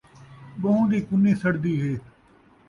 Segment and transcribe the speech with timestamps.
[0.61, 1.93] ٻہوں دی کُنی سڑدی ہے